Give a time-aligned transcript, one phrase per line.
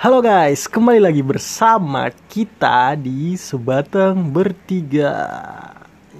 [0.00, 5.12] Halo guys, kembali lagi bersama kita di Sebatang Bertiga.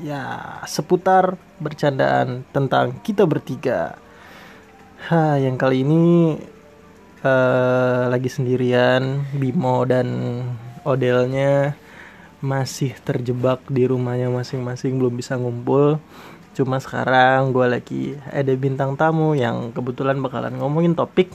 [0.04, 3.96] Ya, seputar bercandaan tentang kita bertiga.
[5.08, 6.36] Ha, yang kali ini
[7.24, 10.08] eh, lagi sendirian Bimo dan
[10.84, 11.72] Odelnya
[12.44, 15.96] masih terjebak di rumahnya masing-masing belum bisa ngumpul.
[16.52, 21.32] Cuma sekarang gue lagi ada bintang tamu yang kebetulan bakalan ngomongin topik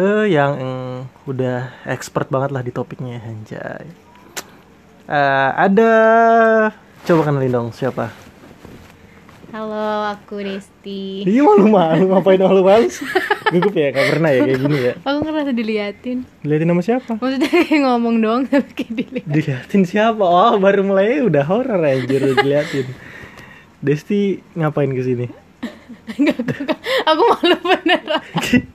[0.00, 3.84] eh yang mm, udah expert banget lah di topiknya anjay.
[5.10, 5.92] Eh, ada
[7.04, 8.08] coba kenalin dong siapa?
[9.50, 11.26] Halo, aku Desti.
[11.26, 12.86] Iya malu malu ngapain malu malu?
[13.50, 14.94] Gugup ya gak pernah ya kayak gini ya.
[15.02, 16.18] Aku ngerasa diliatin.
[16.46, 17.18] Liatin nama siapa?
[17.18, 19.26] Maksudnya kayak ngomong doang tapi kayak dilihat.
[19.26, 20.22] Diliatin siapa?
[20.22, 22.86] Oh baru mulai udah horor anjir udah diliatin.
[23.82, 25.26] Desti ngapain ke sini?
[26.14, 26.72] Enggak, aku,
[27.10, 28.22] aku malu beneran.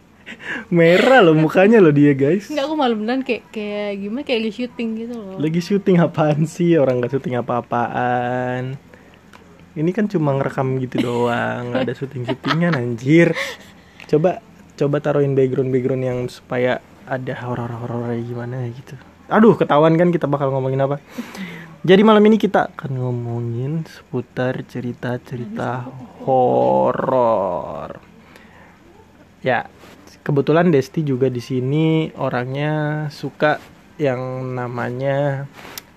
[0.75, 2.51] Merah loh mukanya loh dia guys.
[2.51, 5.39] Enggak, aku malu beneran kayak kayak gimana kayak lagi syuting gitu loh.
[5.39, 6.75] Lagi syuting apaan sih?
[6.75, 8.75] Orang gak syuting apa-apaan.
[9.75, 13.35] Ini kan cuma ngerekam gitu doang, nggak ada syuting-syutingan anjir.
[14.07, 14.39] Coba
[14.79, 18.95] coba taruhin background-background yang supaya ada horor-horor gimana gitu.
[19.27, 21.03] Aduh, ketahuan kan kita bakal ngomongin apa.
[21.83, 25.85] Jadi malam ini kita akan ngomongin seputar cerita-cerita
[26.23, 27.99] horor.
[29.43, 29.69] Ya,
[30.25, 33.61] kebetulan Desti juga di sini orangnya suka
[34.01, 35.45] yang namanya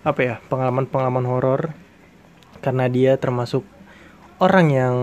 [0.04, 1.72] apa ya pengalaman-pengalaman horor
[2.60, 3.64] karena dia termasuk
[4.38, 4.96] orang yang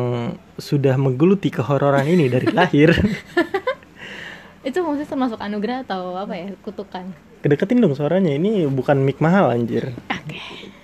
[0.62, 2.94] sudah menggeluti kehororan ini dari lahir.
[4.68, 6.50] Itu maksudnya termasuk anugerah atau apa ya?
[6.62, 7.09] Kutukan.
[7.42, 9.94] Kedeketin dong suaranya ini bukan mic mahal anjir.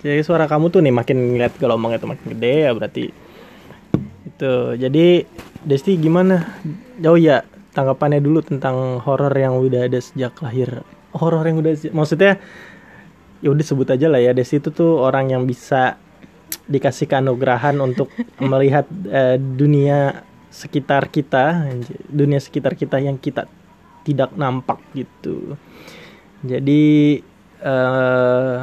[0.02, 3.04] Jadi suara kamu tuh nih makin ngeliat gelombangnya tuh makin gede ya berarti
[4.26, 4.54] itu.
[4.78, 5.06] Jadi
[5.62, 6.58] Desti gimana?
[7.02, 10.84] Oh ya tanggapannya dulu tentang horor yang udah ada sejak lahir.
[11.12, 12.40] Horor yang udah maksudnya
[13.42, 15.98] ya udah sebut aja lah ya Desti itu tuh orang yang bisa
[16.70, 21.72] dikasih keanugerahan untuk melihat eh, dunia sekitar kita,
[22.12, 23.48] dunia sekitar kita yang kita
[24.04, 25.56] tidak nampak gitu.
[26.44, 27.18] Jadi
[27.62, 28.60] eh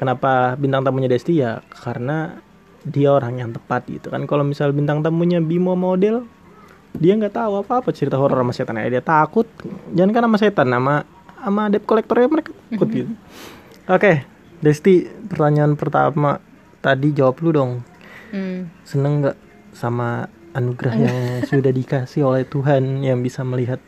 [0.00, 2.40] kenapa bintang tamunya Desti ya karena
[2.88, 4.24] dia orang yang tepat gitu kan.
[4.24, 6.24] Kalau misal bintang tamunya Bimo model,
[6.96, 9.46] dia nggak tahu apa-apa cerita horor sama setan ya dia takut.
[9.94, 10.94] Jangan kan sama setan, sama
[11.40, 13.12] sama debt collectornya mereka takut gitu.
[13.90, 14.24] Oke,
[14.60, 16.36] Desti pertanyaan pertama
[16.84, 17.72] tadi jawab lu dong.
[18.30, 18.68] Hmm.
[18.84, 19.38] Seneng nggak
[19.72, 21.18] sama anugerah yang
[21.50, 23.80] sudah dikasih oleh Tuhan yang bisa melihat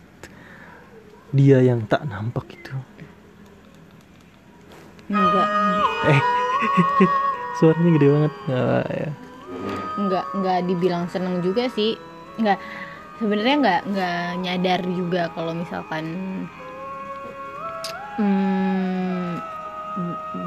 [1.32, 2.72] dia yang tak nampak itu?
[5.12, 5.48] Enggak.
[6.08, 6.20] Eh,
[7.60, 8.32] suaranya gede banget.
[8.48, 9.10] Nggak, ya.
[10.00, 12.00] Enggak, enggak dibilang seneng juga sih.
[12.40, 12.56] Enggak.
[13.22, 16.04] Sebenarnya enggak enggak nyadar juga kalau misalkan
[18.18, 19.38] hmm,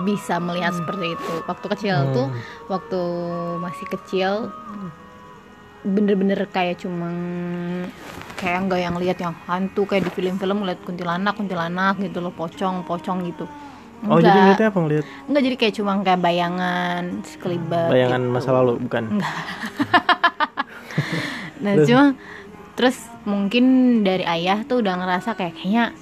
[0.03, 1.33] bisa melihat seperti itu.
[1.45, 2.11] Waktu kecil Hmm.
[2.11, 2.27] tuh,
[2.67, 3.01] waktu
[3.57, 4.31] masih kecil
[5.85, 7.13] bener-bener kayak cuma
[8.35, 12.81] kayak enggak yang lihat yang hantu kayak di film-film ngeliat kuntilanak kuntilanak gitu loh pocong
[12.83, 13.45] pocong gitu
[14.03, 15.05] Oh jadi ngeliatnya apa ngeliat?
[15.25, 18.33] enggak jadi kayak cuma kayak bayangan sekelibat Bayangan gitu.
[18.33, 19.03] masa lalu bukan?
[21.55, 22.05] Nah cuma
[22.75, 23.63] terus mungkin
[24.03, 25.95] dari ayah tuh udah ngerasa kayak kayaknya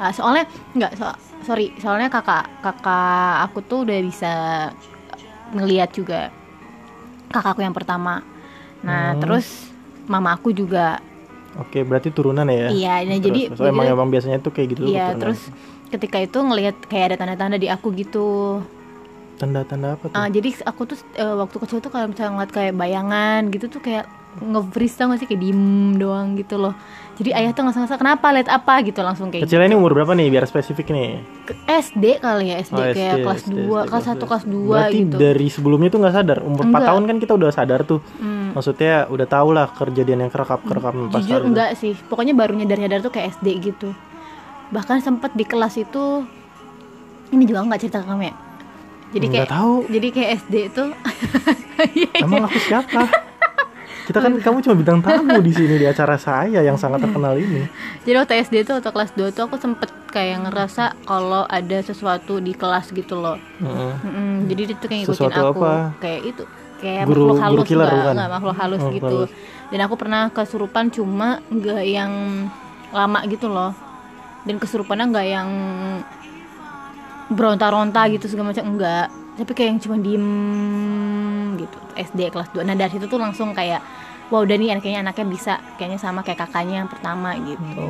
[0.00, 1.04] ah, soalnya nggak so,
[1.44, 4.32] sorry soalnya kakak kakak aku tuh udah bisa
[5.52, 6.32] ngelihat juga
[7.30, 8.24] kakakku yang pertama.
[8.82, 9.20] Nah Hmm.
[9.22, 9.46] terus
[10.06, 10.98] mama aku juga
[11.56, 12.68] Oke berarti turunan ya?
[12.68, 13.00] iya.
[13.04, 15.40] Nah Terus, jadi terus emang emang biasanya tuh kayak gitu iya terus
[15.88, 18.60] ketika itu ngelihat kayak ada tanda-tanda di aku gitu.
[19.36, 20.16] tanda-tanda apa tuh?
[20.16, 23.80] Ah, jadi aku tuh eh, waktu kecil tuh kalau misalnya ngeliat kayak bayangan gitu tuh
[23.84, 24.04] kayak
[24.38, 25.62] nge-freeze tau gak sih kayak diem
[25.94, 26.76] doang gitu loh
[27.14, 30.28] jadi ayah tuh ngerasa kenapa lihat apa gitu langsung kayak Kecilnya ini umur berapa nih
[30.28, 31.16] biar spesifik nih?
[31.42, 34.52] Ke- SD kali ya SD Oh, kayak SD, kelas SD, 2 kelas 1 kelas 2
[34.68, 36.38] Berarti gitu dari sebelumnya tuh nggak sadar.
[36.40, 36.84] Umur 4 Enggak.
[36.86, 38.00] tahun kan kita udah sadar tuh.
[38.14, 41.48] Hmm, Maksudnya udah tau lah kejadian yang kerekam kerekam pas jujur itu.
[41.48, 43.96] enggak sih pokoknya baru nyadar nyadar tuh kayak SD gitu
[44.66, 46.20] bahkan sempet di kelas itu
[47.30, 48.34] ini juga nggak cerita ke kamu ya
[49.08, 49.74] jadi Nggak kayak tahu.
[49.88, 50.88] jadi kayak SD tuh
[51.92, 53.02] Iya, Emang aku siapa?
[54.06, 57.66] Kita kan kamu cuma bintang tamu di sini di acara saya yang sangat terkenal ini.
[58.00, 62.38] Jadi waktu SD tuh atau kelas 2 tuh aku sempet kayak ngerasa kalau ada sesuatu
[62.38, 63.34] di kelas gitu loh.
[63.58, 63.92] Heeh.
[64.00, 65.74] Mm-mm, jadi dia tuh kayak ngikutin Sesuatu aku apa?
[65.98, 66.42] kayak itu
[66.76, 68.14] kayak Guru- makhluk halus guru killer bukan?
[68.14, 69.16] nggak, makhluk halus Makhluk gitu.
[69.18, 69.30] halus.
[69.66, 72.12] Dan aku pernah kesurupan cuma nggak yang
[72.88, 73.74] lama gitu loh.
[74.46, 75.48] Dan kesurupannya nggak yang
[77.28, 79.06] beronta-ronta gitu segala macam enggak.
[79.36, 80.26] Tapi kayak yang cuma diem.
[81.96, 82.62] SD kelas 2.
[82.62, 83.80] Nah, dari situ tuh langsung kayak
[84.28, 87.88] wow udah nih kayaknya anaknya bisa kayaknya sama kayak kakaknya yang pertama gitu.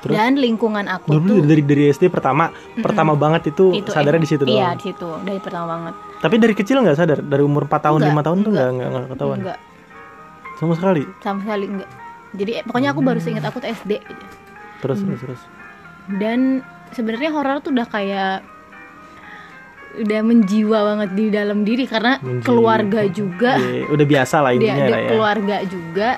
[0.00, 0.16] Terus?
[0.16, 2.48] dan lingkungan aku Dulu tuh dari dari SD pertama,
[2.80, 4.56] pertama banget itu, itu sadarnya di situ doang.
[4.56, 8.00] iya di situ dari pertama banget Tapi dari kecil nggak sadar, dari umur 4 tahun,
[8.00, 8.64] Enggak, 5 tahun tuh enggak.
[8.64, 9.38] nggak nggak nggak ketahuan.
[9.44, 9.58] enggak
[10.56, 11.02] Sama sekali.
[11.20, 11.90] sama sekali enggak
[12.30, 13.92] jadi eh, pokoknya aku baru seingat aku tuh SD.
[14.80, 15.08] Terus Hmm.
[15.12, 15.42] terus terus.
[16.16, 16.40] dan
[16.90, 18.40] sebenarnya horor tuh udah kayak
[19.92, 22.44] udah menjiwa banget di dalam diri karena Menjiwa.
[22.44, 25.08] keluarga juga Iya, udah biasa lah dia, intinya dia lah ya.
[25.08, 26.10] keluarga juga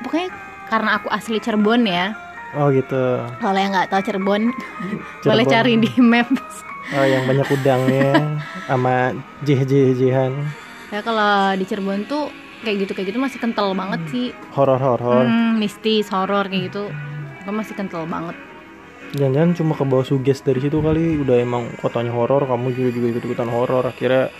[0.00, 0.28] pokoknya
[0.66, 2.06] karena aku asli Cirebon ya
[2.52, 3.00] Oh gitu.
[3.38, 4.52] kalau yang nggak tahu Cirebon,
[5.24, 5.52] boleh Cirebon.
[5.52, 6.28] cari di map
[6.92, 8.12] Oh yang banyak udangnya
[8.68, 10.32] sama jih-jih-jihan.
[10.88, 12.28] ya kalau di Cirebon tuh
[12.60, 15.24] kayak gitu kayak gitu masih kental banget sih Horor-horor.
[15.24, 16.92] Hmm, mistis horor kayak gitu
[17.40, 18.36] aku masih kental banget
[19.12, 23.06] Jangan-jangan cuma ke bawah suges dari situ kali udah emang kotanya horor, kamu juga juga
[23.16, 23.84] ikut-ikutan horor.
[23.84, 24.32] Akhirnya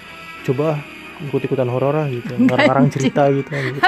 [0.48, 0.80] coba
[1.28, 2.32] ikut-ikutan horor lah gitu.
[2.40, 3.52] Ngarang-ngarang cerita gitu.
[3.76, 3.80] gitu.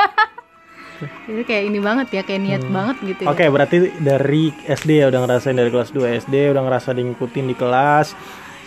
[1.27, 3.35] itu kayak ini banget ya kayak niat banget gitu ya Hmm.
[3.35, 7.57] Oke, berarti dari SD ya udah ngerasain dari kelas 2 SD udah ngerasa diikutin di
[7.59, 8.15] kelas,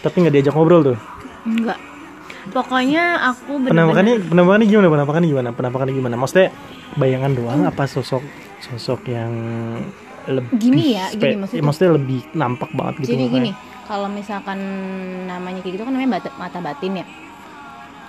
[0.03, 0.99] tapi nggak diajak ngobrol tuh.
[1.47, 1.79] enggak
[2.51, 4.87] pokoknya aku bener-bener Penampakannya, penampakannya gimana?
[4.91, 5.49] Penampakannya gimana?
[5.55, 6.15] Penampakannya gimana?
[6.19, 6.49] Maksudnya
[6.99, 8.23] bayangan doang apa sosok
[8.63, 9.31] sosok yang
[10.29, 11.57] lebih Gini ya, gini maksudnya.
[11.57, 13.35] ya, maksudnya lebih nampak banget gitu jadi mukanya.
[13.38, 13.51] gini
[13.83, 14.59] kalau misalkan
[15.25, 17.06] namanya kayak gitu kan namanya mata batin ya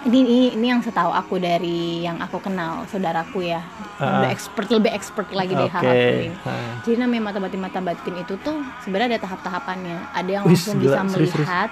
[0.01, 3.63] ini, ini ini yang setahu aku dari yang aku kenal saudaraku ya
[3.97, 4.23] Ah.
[4.23, 5.75] udah expert lebih expert lagi deh Oke.
[5.75, 6.75] hal ini Nah.
[6.83, 10.79] jadi namanya mata batin mata batin itu tuh sebenarnya ada tahap-tahapannya ada yang Wih, langsung
[10.79, 11.35] gila, bisa serius, serius.
[11.37, 11.71] melihat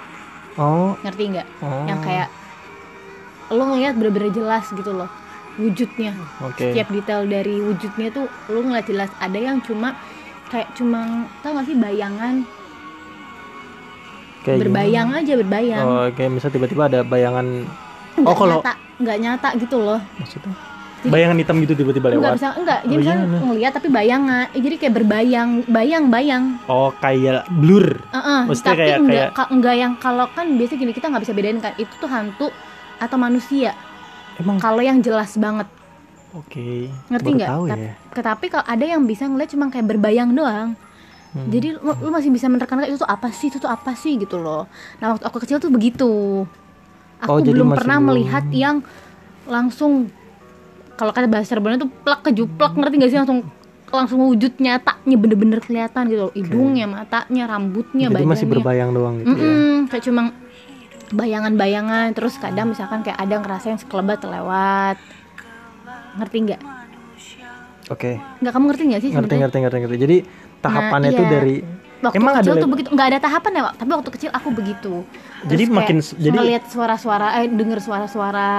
[0.56, 1.84] Oh, ngerti nggak oh.
[1.84, 2.28] yang kayak
[3.48, 5.06] lo ngeliat bener-bener jelas gitu loh
[5.56, 6.12] wujudnya
[6.42, 6.66] Oke.
[6.66, 9.94] setiap detail dari wujudnya tuh lo ngeliat jelas ada yang cuma
[10.46, 11.00] kayak cuma
[11.40, 12.34] tau gak sih bayangan?
[14.40, 15.82] Kayak berbayang aja berbayang.
[15.82, 16.00] Gimana?
[16.00, 17.66] Oh, kayak misal tiba-tiba ada bayangan.
[18.14, 20.00] Nggak oh, kalau- nyata nggak nyata gitu loh.
[20.16, 20.54] Maksudnya?
[21.06, 22.34] Bayangan hitam gitu tiba-tiba nggak lewat.
[22.34, 23.40] bisa enggak jadi Oh, kan iya, nah.
[23.44, 24.44] ngeliat tapi bayangan.
[24.50, 26.44] Eh, jadi kayak berbayang bayang bayang.
[26.66, 28.00] Oh, kayak blur.
[28.08, 31.22] Heeh, Maksudnya tapi kayak- enggak kayak- ka- enggak yang kalau kan biasa gini kita nggak
[31.22, 32.48] bisa bedain kan itu tuh hantu
[32.96, 33.74] atau manusia.
[34.36, 35.68] Emang kalau yang jelas banget
[36.36, 36.68] oke.
[37.08, 37.48] ngerti Baru nggak?
[37.48, 37.92] tapi, ya.
[38.22, 40.76] tapi kalau ada yang bisa ngeliat cuma kayak berbayang doang.
[41.32, 41.52] Hmm.
[41.52, 43.48] jadi lu, lu masih bisa menerka itu tuh apa sih?
[43.48, 44.16] Itu tuh apa sih?
[44.16, 44.64] gitu loh.
[44.98, 46.44] Nah waktu aku kecil tuh begitu.
[47.18, 48.80] Aku Oh, belum pernah belum- melihat yang
[49.44, 50.08] langsung
[50.94, 53.18] kalau kata bahasa Cirebonnya tuh plak kejuplak ngerti gak sih?
[53.20, 53.40] Langsung
[53.86, 56.32] langsung wujud nyatanya bener-bener kelihatan gitu loh.
[56.32, 58.32] Hidungnya matanya rambutnya Jadi badannya.
[58.32, 59.36] masih berbayang doang gitu ya.
[59.36, 60.22] Mm-mm, kayak cuma
[61.10, 62.06] bayangan-bayangan.
[62.12, 64.96] Terus kadang misalkan kayak ada ngerasain sekelebat lewat
[66.16, 66.60] ngerti nggak
[67.86, 68.18] Oke.
[68.18, 69.96] nggak kamu ngerti nggak sih Ngerti ngerti ngerti ngerti.
[69.96, 70.16] Jadi
[70.58, 71.18] tahapannya iya.
[71.18, 71.56] tuh dari
[71.96, 74.48] waktu Emang ada kecil le- tuh begitu nggak ada tahapan ya tapi waktu kecil aku
[74.50, 74.94] begitu
[75.46, 78.50] Jadi kayak makin jadi- suara-suara eh denger suara-suara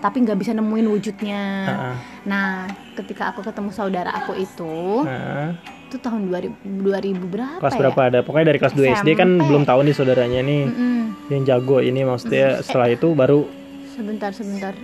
[0.00, 1.94] tapi nggak bisa nemuin wujudnya Heeh.
[2.24, 5.48] nah ketika aku ketemu saudara aku itu Heeh.
[5.86, 8.18] itu tahun 2000 2000 berapa kelas ya berapa ada?
[8.20, 11.00] Pokoknya dari kelas 2 SD kan belum tahu nih saudaranya nih Mm-mm.
[11.30, 13.46] yang jago ini maksudnya setelah itu baru
[13.92, 14.74] sebentar sebentar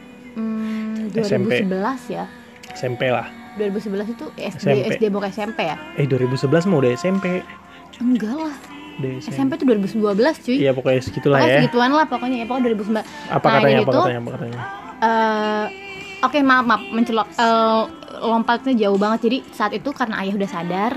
[1.10, 1.52] SMP.
[1.62, 2.24] 2011 ya
[2.70, 3.26] SMP lah.
[3.56, 4.86] 2011 itu SD SMP.
[4.92, 7.42] SD bukan SMP ya Eh 2011 mau udah SMP.
[7.98, 8.56] enggak lah
[8.96, 9.32] Udah SMP.
[9.32, 9.98] SMP tuh 2012
[10.40, 11.60] cuy Iya pokoknya segitulah pokoknya ya.
[11.60, 13.66] segituan lah pokoknya ya pokoknya 2009 Apa Nah, katanya?
[13.68, 14.20] jadi Apa tuh- katanya?
[14.20, 14.60] Apa katanya?
[14.98, 15.64] eh
[16.20, 17.82] oke maaf maaf mencelok eh,
[18.20, 20.92] lompatnya jauh banget jadi saat itu karena ayah udah sadar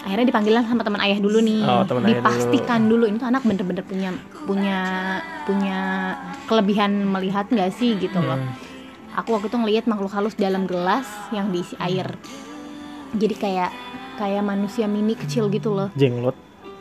[0.00, 3.04] akhirnya dipanggilan sama teman ayah dulu nih Oh, ayah dipastikan dulu.
[3.04, 4.78] ini tuh anak bener-bener punya punya
[5.44, 5.78] punya
[6.46, 8.69] kelebihan melihat nggak sih gitu loh Hmm.
[9.12, 12.06] Aku waktu itu ngelihat makhluk halus dalam gelas yang diisi air.
[13.12, 13.70] Jadi kayak
[14.16, 15.90] kayak manusia mini kecil gitu loh.
[15.94, 16.36] Jenglot,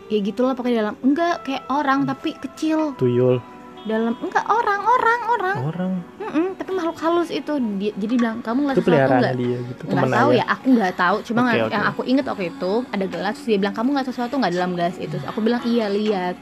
[0.08, 2.94] ya gitulah pokoknya dalam enggak kayak orang tapi kecil.
[2.96, 3.42] Tuyul,
[3.84, 5.58] dalam enggak orang orang orang.
[5.64, 5.92] Orang.
[6.20, 7.50] Mm-mm, tapi makhluk halus itu.
[7.82, 9.82] Dia- jadi bilang kamu ngeliat Itu sesuatu nggak dia gitu.
[9.88, 11.16] nggak tahu ya aku nggak tahu.
[11.24, 11.74] Cuma nggak- oke.
[11.74, 14.72] yang aku inget waktu itu ada gelas terus dia bilang kamu nggak sesuatu nggak dalam
[14.78, 15.10] gelas itu?
[15.10, 16.38] Terus aku bilang iya lihat.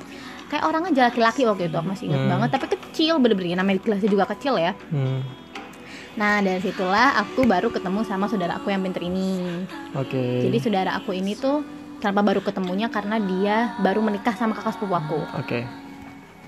[0.48, 2.32] Kayak orang aja laki-laki waktu itu aku masih inget Hmm.
[2.34, 2.50] banget.
[2.52, 4.72] Tapi kecil bener-bener namanya gelasnya juga kecil ya.
[4.92, 5.20] Hmm.
[6.18, 10.42] Nah dari situlah aku baru ketemu sama saudara aku yang pinter ini Oke.
[10.42, 11.62] jadi saudara aku ini tuh
[12.02, 15.62] kenapa baru ketemunya karena dia baru menikah sama kakak sepupu aku Oke.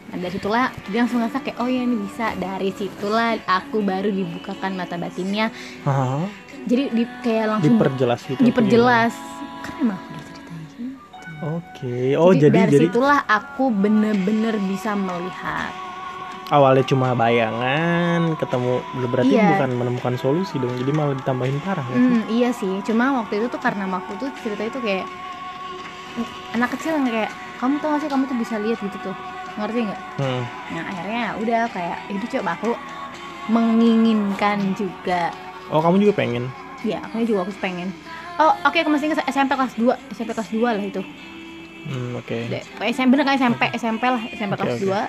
[0.10, 4.10] Nah dari situlah dia langsung ngerasa kayak oh ya ini bisa Dari situlah aku baru
[4.10, 5.54] dibukakan mata batinnya
[5.86, 6.26] Hah?
[6.66, 8.42] Jadi di, kayak langsung Diperjelas gitu.
[8.42, 9.14] diperjelas
[9.62, 10.40] Karena emang udah gitu.
[11.40, 11.98] Oke.
[12.18, 15.72] Oh jadi dari jadi situlah aku bener-bener bisa melihat
[16.50, 19.48] awalnya cuma bayangan, ketemu berarti Iya.
[19.54, 20.74] bukan menemukan solusi dong.
[20.76, 21.96] Jadi malah ditambahin parah ya.
[21.96, 25.06] Hmm, iya sih, cuma waktu itu tuh karena waktu itu cerita itu kayak
[26.52, 29.16] anak kecil yang kayak kamu tau gak sih kamu tuh bisa lihat gitu tuh,
[29.56, 30.02] ngerti nggak?
[30.18, 30.44] Hmm.
[30.70, 32.72] Nah akhirnya udah kayak itu coba aku
[33.50, 35.34] menginginkan juga
[35.68, 36.50] Oh kamu juga pengen?
[36.80, 37.92] ya aku juga aku pengen
[38.38, 41.04] oh oke aku masih ingat SMP kelas 2 SMP kelas 2 lah itu
[41.80, 42.36] Hmm, oke.
[42.48, 44.86] De- SMP bener kan SMP SMP lah SMP Oke, kelas oke.
[44.86, 45.00] 2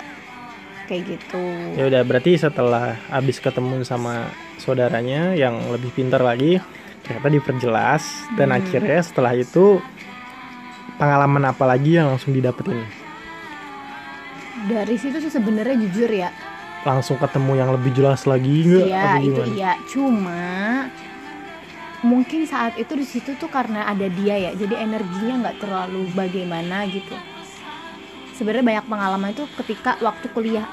[0.85, 1.43] kayak gitu.
[1.77, 6.61] Ya udah berarti setelah habis ketemu sama saudaranya yang lebih pintar lagi,
[7.03, 8.03] ternyata diperjelas.
[8.37, 8.57] Dan Hmm.
[8.61, 9.81] akhirnya setelah itu
[10.95, 12.81] pengalaman apa lagi yang langsung didapetin?
[14.61, 16.29] dari situ sih sebenarnya jujur ya.
[16.85, 18.87] Langsung ketemu yang lebih jelas lagi nggak?
[18.89, 20.85] Iya itu iya cuma
[22.01, 24.51] mungkin saat itu di situ tuh karena ada dia ya.
[24.53, 27.13] Jadi energinya nggak terlalu bagaimana gitu
[28.41, 30.65] sebenarnya banyak pengalaman itu ketika waktu kuliah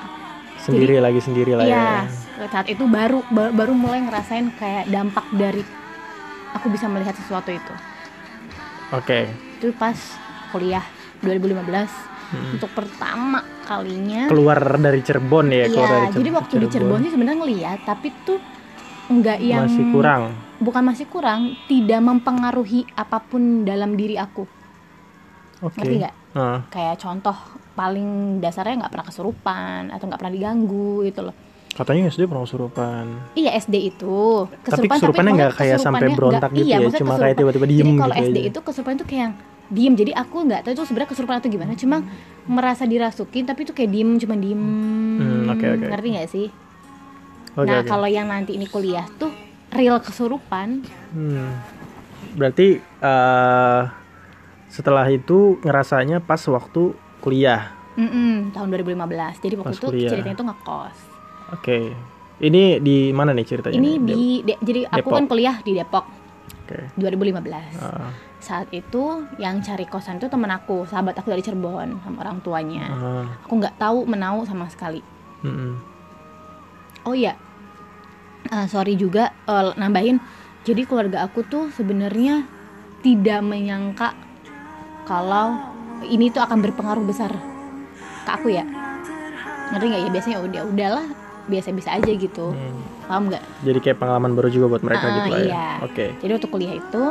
[0.59, 2.49] Sendiri lagi sendiri lah iya ya.
[2.49, 5.61] saat itu baru ba- baru mulai ngerasain kayak dampak dari
[6.51, 7.75] aku bisa melihat sesuatu itu
[8.91, 9.29] Oke.
[9.55, 9.97] itu pas
[10.49, 10.83] kuliah
[11.21, 12.61] 2015 Hmm.
[12.61, 17.09] untuk pertama kalinya Keluar dari Cirebon ya, keluar dari iya jadi waktu di Cirebon sih
[17.09, 18.37] sebenarnya ngeliat tapi tuh
[19.09, 20.23] nggak yang masih kurang.
[20.61, 24.45] bukan masih kurang tidak mempengaruhi apa pun dalam diri aku
[25.65, 25.81] Oke.
[25.81, 27.33] ngerti nggak Ah, kayak contoh
[27.79, 28.09] paling
[28.39, 31.35] dasarnya nggak pernah kesurupan atau nggak pernah diganggu gitu loh
[31.71, 33.05] katanya SD pernah kesurupan.
[33.33, 34.19] iya SD itu
[34.67, 37.93] Tapi kesurupannya nggak kayak sampai berontak gitu iya, ya, cuma kayak kesurupan- tiba-tiba diem jadi
[37.97, 38.49] kalau gitu SD aja.
[38.51, 39.35] itu kesurupan itu kayak yang
[39.69, 41.99] diem jadi aku nggak tahu itu sebenarnya kesurupan atau gimana cuma
[42.47, 44.63] merasa dirasukin tapi itu kayak diem cuma diem
[45.15, 45.87] Hmm, oke, oke.
[45.87, 46.47] ngerti nggak sih
[47.55, 47.87] Oke, nah oke.
[47.87, 49.31] kalau yang nanti ini kuliah tuh
[49.71, 51.63] real kesurupan Hmm.
[52.31, 53.83] Berarti eh
[54.69, 57.75] setelah itu ngerasanya pas waktu kuliah.
[57.95, 58.95] Mm-mm, tahun 2015
[59.39, 60.11] jadi waktu Pas itu kuliah.
[60.13, 60.97] ceritanya itu ngekos
[61.51, 61.79] Oke.
[62.39, 63.75] Ini di mana nih ceritanya?
[63.75, 64.07] ini nih?
[64.07, 65.17] di de- jadi aku Depok.
[65.17, 66.07] kan kuliah di Depok
[66.63, 66.79] Oke.
[66.95, 69.03] 2015 Ah, saat itu
[69.37, 73.53] yang cari kosan itu temen aku sahabat aku dari Cirebon sama orang tuanya ah, aku
[73.57, 75.03] nggak tahu menau sama sekali
[75.43, 75.75] mm-mm.
[77.03, 77.35] oh iya
[78.47, 80.23] Eh, sorry juga eh, nambahin
[80.63, 82.47] jadi keluarga aku tuh sebenarnya
[83.01, 84.15] tidak menyangka
[85.03, 87.33] kalau ini tuh akan berpengaruh besar
[88.21, 88.63] ke aku ya
[89.69, 91.07] ngerti nggak ya biasanya udah udahlah
[91.45, 92.81] biasa-biasa aja gitu Hmm.
[93.05, 95.47] paham nggak Jadi kayak pengalaman baru juga buat mereka Ah, gitu lah ya.
[95.47, 95.69] iya.
[95.83, 96.07] Oke.
[96.19, 97.03] jadi waktu kuliah itu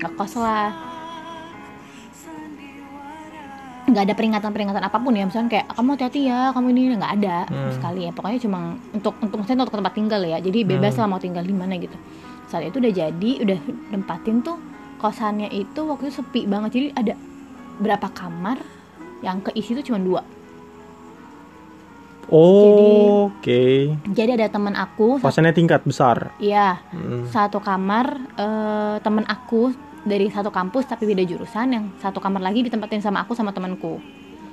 [0.00, 0.70] ngekos lah
[3.82, 7.36] nggak ada peringatan-peringatan apa pun ya misalnya kayak kamu hati-hati ya kamu ini nggak ada
[7.44, 7.72] Hmm.
[7.74, 8.58] sekali ya pokoknya cuma
[8.92, 11.00] untuk untuk maksudnya untuk tempat tinggal ya jadi bebas Hmm.
[11.02, 11.98] lah mau tinggal di mana gitu
[12.46, 13.58] saat itu udah jadi udah
[13.90, 14.58] nempatin tuh
[14.96, 17.14] kosannya itu waktu itu sepi banget jadi ada
[17.80, 18.60] berapa kamar
[19.20, 20.22] yang keisi tuh cuma dua
[22.30, 23.90] Oh, Oke.
[24.06, 26.30] jadi ada teman aku Kosannya tingkat besar.
[26.38, 27.26] iya Hmm.
[27.26, 28.06] satu kamar
[28.36, 33.20] eh, temen aku dari satu kampus tapi beda jurusan yang satu kamar lagi ditempatin sama
[33.20, 33.98] aku sama temanku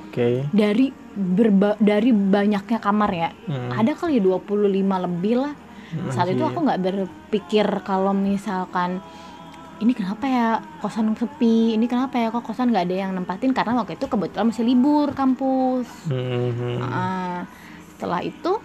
[0.10, 0.50] Oke.
[0.50, 3.70] dari berba dari banyaknya kamar ya Hmm.
[3.72, 4.58] ada kali 25
[4.98, 5.54] lebih lah
[5.88, 6.50] Hmm, saat itu iya.
[6.50, 9.00] aku nggak berpikir kalau misalkan
[9.78, 10.48] ini kenapa ya
[10.82, 11.78] kosan sepi?
[11.78, 13.54] Ini kenapa ya kok kosan nggak ada yang nempatin?
[13.54, 15.88] Karena waktu itu kebetulan masih libur kampus.
[16.10, 16.78] Hmm, hmm.
[16.82, 17.46] Ah,
[17.94, 18.58] setelah itu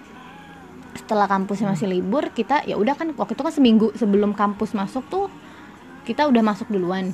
[0.92, 5.04] setelah kampusnya masih libur kita ya udah kan waktu itu kan seminggu sebelum kampus masuk
[5.09, 5.26] tuh
[6.09, 7.12] kita udah masuk duluan.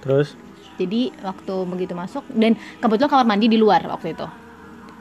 [0.00, 0.32] Terus,
[0.80, 4.24] jadi waktu begitu masuk dan kebetulan kamar mandi di luar waktu itu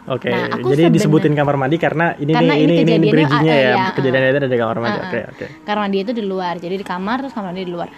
[0.09, 0.27] oke.
[0.27, 3.59] Nah, aku Jadi disebutin kamar mandi karena ini Karena nih, ini ini ini, bridging-nya ah,
[3.61, 3.73] ya.
[3.93, 4.99] Kejadian itu ada di kamar mandi.
[4.99, 5.25] Ah, Oke, ah.
[5.31, 5.45] oke.
[5.63, 7.89] kamar mandi itu di luar jadi di kamar terus kamar mandi di luar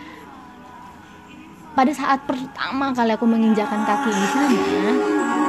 [1.71, 4.51] pada saat pertama kali aku menginjakan kaki di sana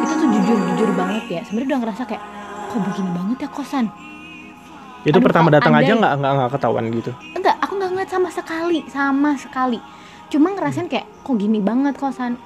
[0.06, 2.22] itu tuh jujur jujur banget ya sebenarnya udah ngerasa kayak
[2.70, 3.86] kok begini banget ya kosan
[5.02, 7.10] Itu Aduh, pertama datang aja nggak nggak ketahuan gitu.
[7.34, 9.82] enggak aku nggak ngeliat sama sekali sama sekali
[10.30, 12.38] cuma ngerasain kayak kok gini banget kosan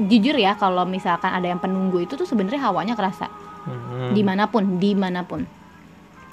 [0.00, 3.28] jujur ya kalau misalkan ada yang penunggu itu tuh sebenarnya hawanya kerasa
[3.60, 4.10] Hmm.
[4.10, 5.44] di mana pun di mana pun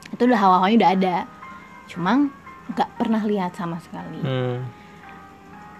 [0.07, 1.15] itu udah hawa-hawanya udah ada
[1.85, 2.31] cuma
[2.67, 4.63] nggak pernah lihat sama sekali Hmm.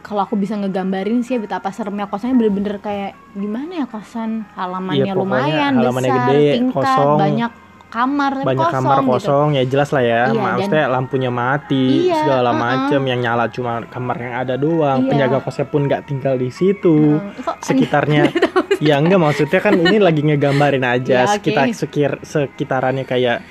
[0.01, 5.04] kalau aku bisa ngegambarin sih ya betapa seremnya kosannya bener-bener kayak gimana ya kosan halamannya
[5.06, 7.18] pokoknya lumayan halamannya besar gede, tingkat kosong.
[7.18, 7.51] banyak
[7.88, 9.10] kamar tapi banyak kosong, kamar gitu.
[9.10, 12.60] kosong ya jelas lah ya Iya, maksudnya lampunya mati Iya, segala uh-uh.
[12.60, 15.10] macem yang nyala cuma kamar yang ada doang Iya.
[15.10, 17.63] penjaga kosnya pun nggak tinggal di situ aneh?
[17.63, 18.24] sekitarnya
[18.77, 23.41] ya enggak maksudnya kan ini lagi ngegambarin aja Ya, sekitar sekir sekitarannya kayak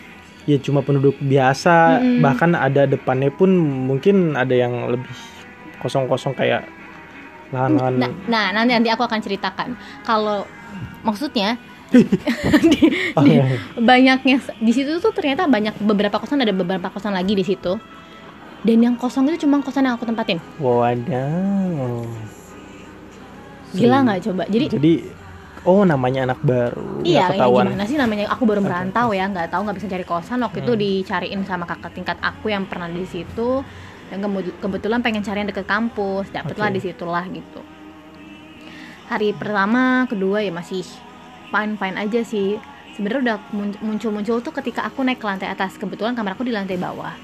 [0.47, 2.23] ya cuma penduduk biasa Mm-mm.
[2.23, 5.11] bahkan ada depannya pun mungkin ada yang lebih
[5.83, 6.71] kosong-kosong kayak
[7.51, 7.95] lahan-lahan.
[7.99, 9.75] Nah, nah nanti nanti aku akan ceritakan.
[10.03, 10.47] Kalau
[11.03, 11.59] maksudnya
[11.95, 12.03] di,
[13.15, 13.47] Oh, di- iya.
[13.79, 17.79] banyaknya di situ tuh ternyata banyak beberapa kosan ada beberapa kosan lagi di situ.
[18.67, 20.43] Dan yang kosong itu cuma kosan yang aku tempatin.
[20.59, 22.03] Wadaw
[23.77, 24.93] gila nggak coba jadi jadi
[25.67, 28.25] oh namanya anak baru Iya, ya ketahuan gimana sih namanya?
[28.31, 30.39] Aku baru merantau ya, nggak tahu nggak bisa cari kosan.
[30.43, 30.83] Waktu itu Hmm.
[30.83, 33.63] dicariin sama kakak tingkat aku yang pernah di situ.
[34.07, 34.23] dan
[34.63, 36.79] kebetulan pengen cari yang deket kampus dapetlah Oke.
[36.79, 37.59] di situlah gitu
[39.07, 40.87] hari pertama kedua ya masih
[41.51, 42.55] fine fine aja sih
[42.95, 46.55] sebenarnya udah mun- muncul-muncul tuh ketika aku naik ke lantai atas kebetulan kamar aku di
[46.55, 47.15] lantai bawah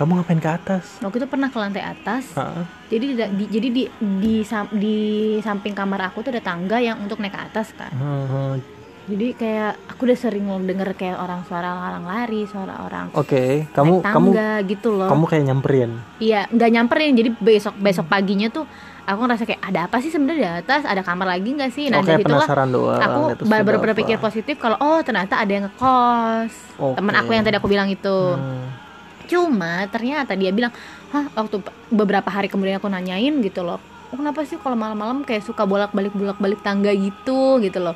[0.00, 0.96] Kamu ngapain ke atas?
[0.98, 2.64] waktu itu pernah ke lantai atas Hah?
[2.88, 3.82] jadi di, di- jadi di
[4.16, 4.34] di,
[4.72, 4.96] di
[5.38, 8.56] samping kamar aku tuh ada tangga yang untuk naik ke atas kan Hah,
[9.04, 13.92] jadi kayak aku udah sering denger kayak orang suara orang lari suara orang Oke, kamu
[13.94, 15.90] naik kamu tangga gitu loh kamu kayak nyamperin.
[16.16, 18.64] iya nggak nyamperin jadi besok besok paginya tuh
[19.02, 22.00] aku ngerasa kayak ada apa sih sebenarnya di atas ada kamar lagi nggak sih nah
[22.00, 22.96] Oke, dari penasaran doang.
[22.96, 26.96] aku baru berpikir positif kalau oh ternyata ada yang ngekos Oke.
[26.96, 28.88] temen aku yang tadi aku bilang itu Hmm.
[29.30, 30.74] Cuma ternyata dia bilang
[31.14, 33.78] hah waktu beberapa hari kemudian aku nanyain gitu loh
[34.10, 37.62] "Oh, kenapa sih kalau malam-malam kayak suka bolak-balik bolak-balik tangga gitu?
[37.62, 37.94] Gitu loh.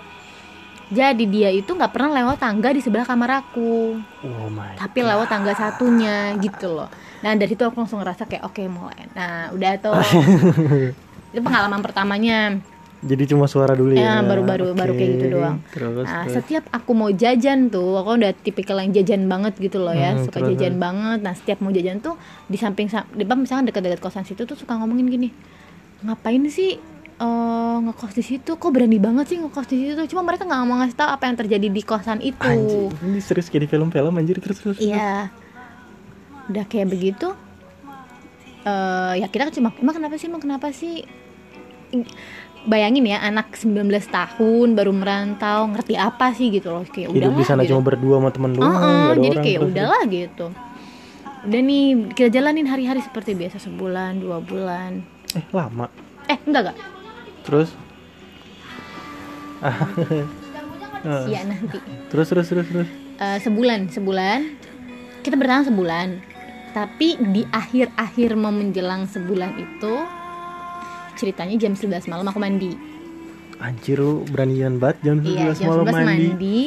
[0.95, 3.99] Jadi dia itu nggak pernah lewat tangga di sebelah kamar aku.
[4.23, 4.79] Oh my.
[4.79, 6.87] tapi lewat tangga satunya gitu loh.
[7.25, 9.11] Nah dari situ aku langsung ngerasa kayak oke mulai.
[9.11, 9.95] Nah udah tuh.
[11.35, 12.62] Itu pengalaman pertamanya
[13.05, 14.01] Jadi cuma suara dulu ya.
[14.01, 15.61] Ya, baru-baru- baru kayak gitu doang.
[15.69, 16.41] Terus, Nah, terus.
[16.41, 20.25] setiap aku mau jajan tuh, aku udah tipikal yang jajan banget gitu loh ya, Hmm,
[20.25, 21.19] suka terus, jajan banget.
[21.21, 24.73] Nah, setiap mau jajan tuh di samping di depan misalkan dekat-dekat kosan situ tuh suka
[24.75, 25.29] ngomongin gini,
[26.01, 26.81] ngapain sih
[27.15, 28.59] eh, ngekos di situ?
[28.59, 30.03] Kok berani banget sih ngekos di situ?
[30.09, 32.43] Cuma mereka nggak mau ngasih tahu apa yang terjadi di kosan itu.
[32.43, 34.83] Anjir, ini serius kayak di film-film anjir terus terus.
[34.83, 35.31] Iya.
[36.49, 37.37] Udah kayak begitu.
[38.65, 41.05] eh ya kita kan cuma emang kenapa sih emang kenapa sih
[42.64, 47.37] bayangin ya anak 19 tahun baru merantau ngerti apa sih gitu loh kayak Hidup udahlah
[47.37, 47.71] di sana gitu.
[47.71, 48.64] cuma berdua sama temen doang.
[48.66, 50.47] Heeh, nggak ada jadi orang, kayak udahlah gitu
[51.44, 55.92] udah nih kita jalanin hari-hari seperti biasa sebulan dua bulan Eh, lama.
[56.25, 56.76] eh enggak enggak
[57.44, 57.68] Terus?
[61.04, 61.76] Iya nanti
[62.09, 62.88] terus terus terus terus.
[63.14, 64.40] Eh, sebulan sebulan
[65.21, 66.09] kita bertahan sebulan
[66.73, 69.94] tapi di akhir-akhir mau menjelang sebulan itu
[71.14, 72.73] ceritanya jam 11 malam aku mandi
[73.56, 76.62] Anjir lu beranian banget jam 11 iya jam malam 11 mandi, mandi.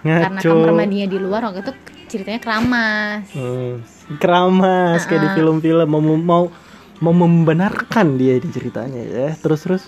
[0.00, 0.50] karena Ngaco.
[0.50, 1.72] kamar mandinya di luar waktu itu
[2.08, 3.72] ceritanya keramas Hmm,
[4.16, 6.44] keramas kayak di film-film mau mau
[6.98, 9.28] mau membenarkan dia di ceritanya ya.
[9.34, 9.82] Terus terus.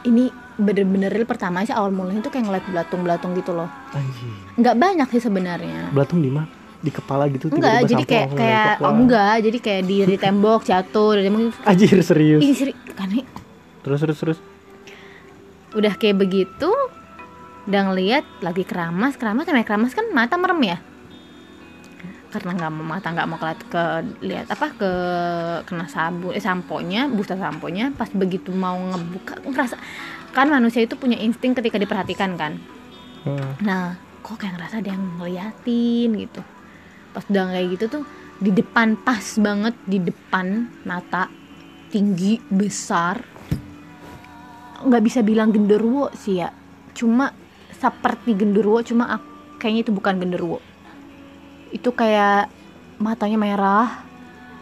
[0.00, 4.30] ini bener-bener real pertama sih awal mulanya tuh kayak ngeliat belatung-belatung gitu loh Anjir.
[4.56, 6.46] nggak banyak sih sebenarnya Belatung di mana?
[6.78, 11.14] Di kepala gitu enggak jadi kayak kayak oh, enggak jadi kayak di, di tembok jatuh
[11.14, 12.42] dari tembok Anjir serius.
[12.42, 13.22] ini seri kan ini
[13.88, 14.38] Terus terus terus.
[15.72, 16.68] udah kayak begitu
[17.68, 20.78] udah ngeliat lagi keramas keramas namanya keramas kan mata merem ya
[22.28, 23.84] karena nggak mau mata nggak mau keliat ke
[24.24, 24.90] lihat apa ke
[25.68, 29.76] kena sabun eh samponya busa samponya pas begitu mau ngebuka ngerasa
[30.32, 32.56] kan manusia itu punya insting ketika diperhatikan kan
[33.18, 33.50] Hmm.
[33.60, 36.40] nah kok kayak ngerasa ada yang ngeliatin gitu
[37.10, 38.04] pas udah kayak gitu tuh
[38.38, 41.26] di depan pas banget di depan mata
[41.90, 43.18] tinggi besar
[44.80, 46.50] nggak bisa bilang genderuwo sih ya.
[46.92, 47.30] Cuma
[47.72, 50.58] seperti genderuwo cuma ak- kayaknya itu bukan genderuwo.
[51.70, 52.50] Itu kayak
[52.98, 54.02] matanya merah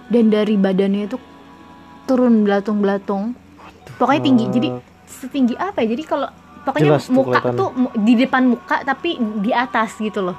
[0.08, 1.16] dan dari badannya itu
[2.04, 3.34] turun belatung-belatung.
[3.96, 4.68] Pokoknya tinggi jadi
[5.06, 5.96] setinggi apa ya?
[5.96, 6.28] Jadi kalau
[6.62, 10.36] pokoknya Jelas tuh muka tuh mu- di depan muka tapi di atas gitu loh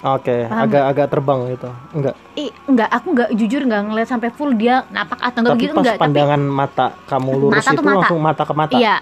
[0.00, 1.68] Oke, Paham agak agak terbang gitu.
[1.92, 2.14] Enggak.
[2.34, 5.72] eh enggak aku enggak jujur enggak ngeliat sampai full dia napak atau enggak Tapi begitu
[5.72, 7.92] pas enggak tapi pandangan mata kamu lurus Mata itu mata.
[7.94, 8.74] langsung mata ke mata.
[8.74, 8.96] iya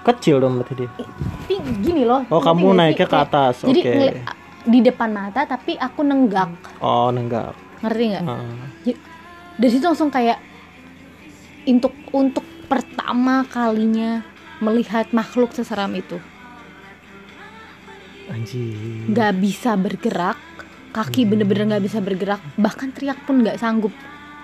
[0.00, 0.90] Kecil dong berarti dia.
[1.44, 2.76] tinggi gini loh Oh, kamu sih?
[2.76, 3.54] naiknya ke atas.
[3.62, 3.80] Oke.
[3.80, 4.20] ngeli-
[4.60, 7.56] di depan mata tapi aku nenggak Oh, nenggak.
[7.78, 8.96] ngerti nggak Heeh.
[9.54, 10.36] dari situ langsung kayak
[11.64, 14.20] untuk untuk pertama kalinya
[14.58, 16.20] melihat makhluk seseram itu
[18.28, 19.08] Anjir.
[19.08, 20.38] nggak bisa bergerak
[20.88, 21.30] kaki Hmm.
[21.34, 23.92] bener-bener nggak bisa bergerak bahkan teriak pun nggak sanggup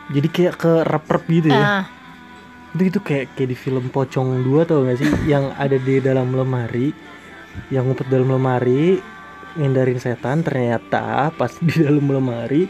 [0.04, 1.80] Jadi kayak ke rep-rep gitu ya.
[1.80, 1.84] ah
[2.76, 6.28] Itu itu kayak kayak di film Pocong 2 tau gak sih yang ada di dalam
[6.28, 6.92] lemari
[7.70, 9.00] yang ngumpet dalam lemari
[9.54, 12.66] ngindarin setan ternyata pas di dalam lemari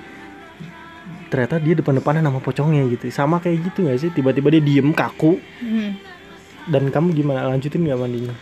[1.26, 5.42] ternyata dia depan-depanan sama pocongnya gitu sama kayak gitu gak sih tiba-tiba dia diem kaku
[5.58, 5.90] hmm.
[6.70, 8.34] dan kamu gimana lanjutin nggak mandinya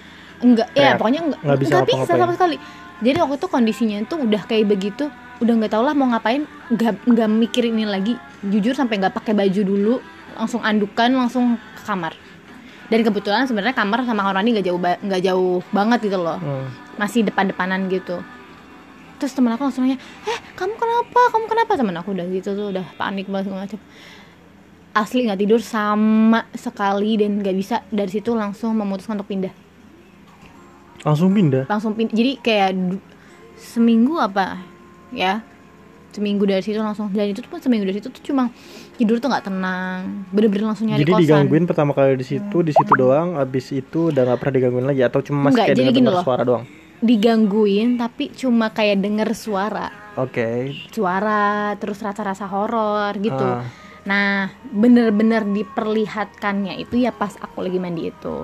[0.42, 2.56] enggak ya pokoknya enggak nggak bisa nggak bisa sama sekali.
[3.02, 5.04] Jadi waktu itu kondisinya tuh udah kayak begitu
[5.42, 8.14] udah nggak tau lah mau ngapain nggak nggak mikirin ini lagi.
[8.42, 9.94] Jujur sampai nggak pakai baju dulu
[10.34, 12.14] langsung andukan langsung ke kamar.
[12.86, 16.38] Dan kebetulan sebenarnya kamar sama kamar mandi nggak jauh ba- nggak jauh banget gitu loh.
[16.38, 16.66] Hmm.
[16.92, 18.20] masih depan-depanan gitu.
[19.16, 19.96] Terus temen aku langsung nanya
[20.28, 21.20] eh kamu kenapa?
[21.32, 21.72] Kamu kenapa?
[21.72, 23.80] Temen aku udah gitu tuh udah panik banget macam.
[24.92, 27.80] Asli nggak tidur sama sekali dan nggak bisa.
[27.88, 29.54] Dari situ langsung memutuskan untuk pindah
[31.02, 31.66] langsung pindah?
[31.66, 32.70] Langsung pindah jadi kayak
[33.54, 34.58] seminggu apa
[35.10, 35.42] ya?
[36.08, 38.52] Seminggu dari situ langsung dan itu pun seminggu dari situ tuh cuma
[38.94, 40.28] tidur tuh nggak tenang.
[40.28, 41.22] Bener-bener langsung nyari Jadi kosan.
[41.24, 45.00] digangguin pertama kali di situ, di situ doang, abis itu udah gak pernah digangguin lagi?
[45.02, 46.22] Atau cuma masih Enggak, kayak jadi denger loh.
[46.22, 46.64] suara doang.
[47.02, 49.88] digangguin tapi cuma kayak denger suara.
[50.14, 50.76] Oke.
[50.92, 53.40] suara terus rasa-rasa horor gitu.
[53.40, 53.64] Ah.
[54.02, 58.36] nah bener-bener diperlihatkannya itu ya pas aku lagi mandi itu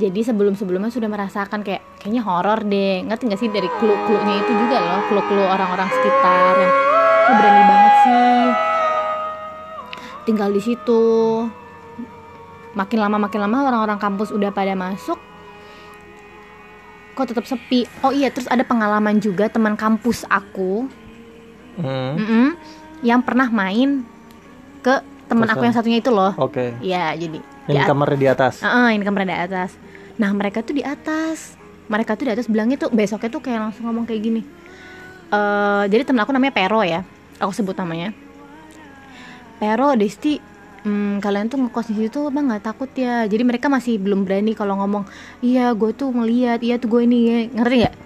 [0.00, 4.76] jadi sebelum-sebelumnya sudah merasakan kayak kayaknya horor deh ngerti nggak sih dari clue-cluenya itu juga
[4.78, 6.72] loh clue-clue orang-orang sekitar yang
[7.20, 8.42] kok berani banget sih
[10.22, 11.02] tinggal di situ
[12.72, 15.20] makin lama makin lama orang-orang kampus udah pada masuk
[17.12, 20.88] kok tetap sepi oh iya terus ada pengalaman juga teman kampus aku
[21.70, 22.12] Hmm.
[22.12, 22.48] Mm-mm.
[23.00, 24.04] yang pernah main
[24.80, 26.74] ke teman aku yang satunya itu loh Oke.
[26.78, 28.60] ya jadi di at- kamarnya di atas.
[28.60, 29.70] Heeh, ini kamar di atas
[30.20, 31.56] nah mereka tuh di atas.
[31.88, 34.42] Mereka tuh di atas bilangnya tuh besoknya tuh kayak langsung ngomong kayak gini.
[35.32, 37.00] Eh jadi temen aku namanya Pero ya
[37.40, 38.12] aku sebut namanya.
[39.56, 40.38] Pero Desti
[40.84, 43.24] hmm, kalian tuh ngekos di situ bang nggak takut ya?
[43.24, 45.08] Jadi mereka masih belum berani kalau ngomong
[45.40, 47.96] iya gue tuh ngeliat iya tuh gue ini ngerti nggak?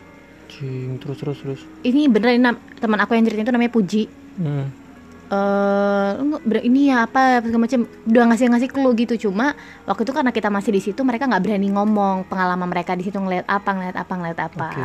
[0.54, 1.60] Cing, terus terus terus.
[1.82, 4.02] ini beneran teman aku yang ceritain itu namanya Puji.
[4.38, 4.83] Hmm.
[5.26, 6.10] Eh
[6.40, 10.30] ber- ini ya apa segala macam udah ngasih ngasih clue gitu cuma waktu itu karena
[10.30, 13.96] kita masih di situ mereka nggak berani ngomong pengalaman mereka di situ ngeliat apa ngeliat
[13.96, 14.84] apa ngeliat apa Oke.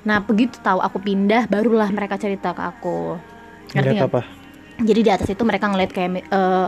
[0.00, 3.14] nah begitu tahu aku pindah barulah mereka cerita ke aku
[3.70, 4.20] ngerti nggak apa?
[4.80, 6.66] jadi di atas itu mereka ngeliat kayak eh,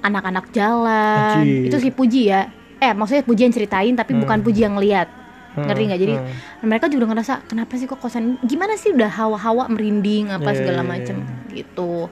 [0.00, 1.70] anak-anak jalan Anjir.
[1.70, 4.44] itu si Puji ya eh maksudnya Puji yang ceritain tapi bukan Hmm.
[4.44, 5.08] Puji yang ngeliat
[5.54, 6.26] ngerti nggak jadi Hmm.
[6.58, 10.58] Nah, mereka juga ngerasa kenapa sih kok kosan gimana sih udah hawa-hawa merinding apa Iya,
[10.58, 11.62] segala macem iya.
[11.62, 12.10] gitu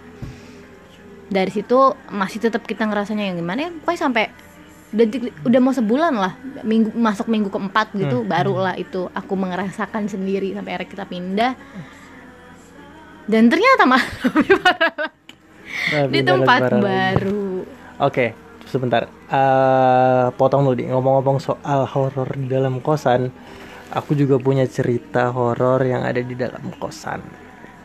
[1.33, 4.25] dari situ masih tetap kita ngerasanya yang gimana ya pokoknya sampai
[4.93, 9.33] detik udah mau sebulan lah minggu masuk minggu keempat gitu Hmm, baru lah itu aku
[9.35, 11.53] merasakan sendiri sampai akhirnya kita pindah
[13.25, 13.89] dan ternyata.
[13.89, 14.03] Nah,
[16.13, 16.83] di tempat lagi.
[16.83, 17.63] baru
[18.03, 18.35] Oke,
[18.67, 19.07] sebentar.
[19.07, 20.75] Eh, potong dulu.
[20.75, 23.31] Ngomong-ngomong soal horor di dalam kosan,
[23.95, 27.23] aku juga punya cerita horor yang ada di dalam kosan.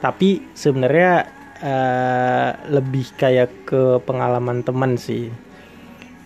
[0.01, 5.31] Tapi sebenarnya eh, lebih kayak ke pengalaman teman sih.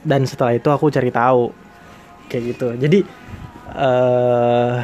[0.02, 1.54] Dan setelah itu aku cari tahu
[2.28, 2.68] kayak gitu.
[2.76, 3.00] Jadi
[3.72, 4.78] eh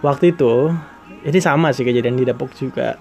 [0.00, 0.70] waktu itu
[1.26, 2.96] ini sama sih kejadian di Depok juga.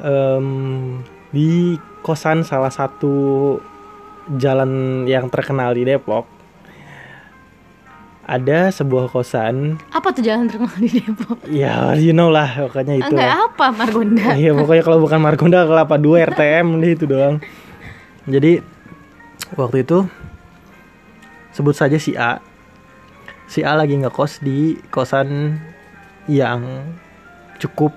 [0.00, 3.56] Em, di kosan salah satu
[4.40, 6.41] jalan yang terkenal di Depok
[8.32, 9.76] ada sebuah kosan.
[9.92, 11.36] Apa tuh jalan terkenal di Depok?
[11.52, 13.12] Ya you know lah pokoknya itu.
[13.12, 14.32] Enggak apa Margonda?
[14.32, 17.44] Iya pokoknya kalau bukan Margonda kelapa 2 RTM deh itu doang.
[18.24, 18.64] Jadi
[19.52, 20.08] waktu itu
[21.52, 22.40] sebut saja si A.
[23.52, 25.60] Si A lagi ngekos di kosan
[26.24, 26.88] yang
[27.60, 27.92] cukup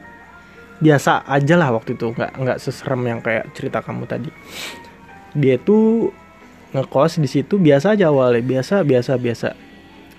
[0.84, 2.12] biasa aja lah waktu itu.
[2.12, 4.28] Nggak nggak seserem yang kayak cerita kamu tadi.
[5.32, 6.12] Dia tuh
[6.76, 8.44] ngekos di situ biasa aja awalnya.
[8.44, 9.50] Biasa biasa biasa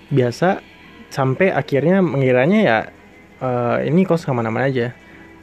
[0.09, 0.59] biasa
[1.07, 2.77] sampai akhirnya mengiranya ya
[3.39, 4.91] eh, ini kos ke mana-mana aja.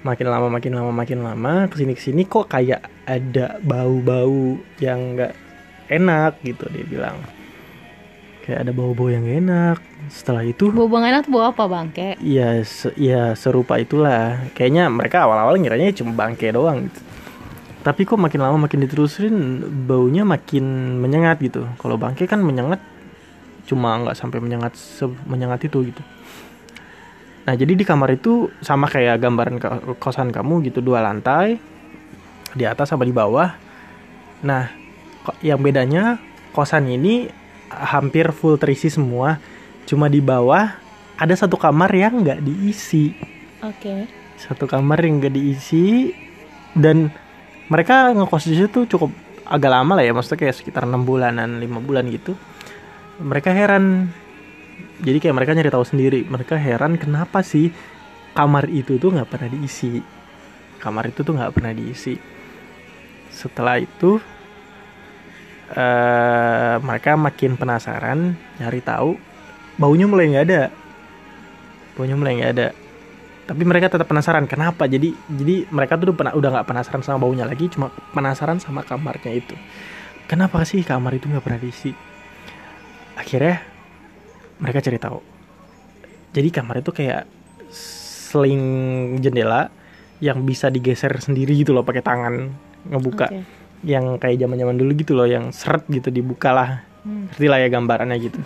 [0.04, 5.16] Makin lama makin lama makin lama ke sini ke sini kok kayak ada bau-bau yang
[5.16, 5.32] nggak
[5.88, 7.16] enak gitu dia bilang.
[8.44, 9.80] Kayak ada bau-bau yang enak.
[10.12, 12.20] Setelah itu Bau bang enak tuh bau apa bangke?
[12.20, 14.44] ya se- ya serupa itulah.
[14.52, 17.00] Kayaknya mereka awal-awal ngiranya cuma bangke doang gitu.
[17.80, 19.32] Tapi kok makin lama makin diterusin
[19.88, 20.64] baunya makin
[21.00, 21.64] menyengat gitu.
[21.80, 22.84] Kalau bangke kan menyengat
[23.64, 24.76] cuma nggak sampai menyengat
[25.24, 26.02] menyengat itu gitu.
[27.44, 31.60] Nah jadi di kamar itu sama kayak gambaran ko- kosan kamu gitu dua lantai
[32.56, 33.52] di atas sama di bawah.
[34.44, 34.68] Nah
[35.40, 36.20] yang bedanya
[36.52, 37.28] kosan ini
[37.68, 39.40] hampir full terisi semua
[39.84, 40.72] cuma di bawah
[41.16, 43.12] ada satu kamar yang nggak diisi.
[43.64, 44.04] Oke.
[44.34, 46.12] satu kamar yang nggak diisi
[46.76, 47.08] dan
[47.72, 49.08] mereka ngekos di situ cukup
[49.48, 52.36] agak lama lah ya maksudnya kayak sekitar enam bulanan lima bulan gitu
[53.20, 54.10] mereka heran.
[55.04, 57.70] Jadi kayak mereka nyari tahu sendiri mereka heran kenapa sih
[58.32, 60.00] kamar itu tuh nggak pernah diisi.
[60.80, 62.16] Kamar itu tuh nggak pernah diisi.
[63.30, 64.18] Setelah itu
[65.74, 69.18] eh mereka makin penasaran nyari tahu
[69.78, 70.62] baunya mulai nggak ada.
[71.94, 72.68] Baunya mulai nggak ada.
[73.44, 74.88] Tapi mereka tetap penasaran kenapa?
[74.88, 79.36] Jadi jadi mereka tuh udah udah nggak penasaran sama baunya lagi cuma penasaran sama kamarnya
[79.36, 79.54] itu.
[80.24, 82.13] Kenapa sih kamar itu nggak pernah diisi
[83.14, 83.62] akhirnya
[84.58, 85.18] mereka cari tahu
[86.34, 87.26] jadi kamar itu kayak
[87.70, 88.64] seling
[89.22, 89.70] jendela
[90.18, 92.50] yang bisa digeser sendiri gitu loh pakai tangan
[92.90, 93.40] ngebuka Oke.
[93.86, 96.70] yang kayak zaman zaman dulu gitu loh yang seret gitu dibuka lah
[97.04, 97.28] Hmm.
[97.28, 98.40] ngerti lah ya gambarannya gitu